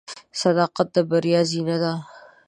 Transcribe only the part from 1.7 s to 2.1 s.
ده.